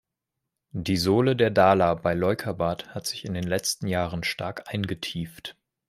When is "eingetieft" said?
4.65-5.55